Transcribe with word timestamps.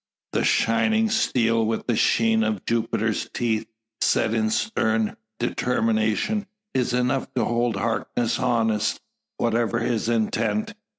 The 0.33 0.43
shining 0.43 1.11
steel, 1.11 1.63
with 1.63 1.85
the 1.85 1.95
sheen 1.95 2.43
of 2.43 2.65
Jupiter's 2.65 3.29
teeth 3.35 3.67
set 4.01 4.33
in 4.33 4.49
stern 4.49 5.15
determination, 5.39 6.47
is 6.73 6.91
enough 6.95 7.31
to 7.35 7.45
hold 7.45 7.75
Harkness 7.75 8.39
honest, 8.39 8.99
whatever 9.37 9.77
his 9.77 10.09
intent. 10.09 10.73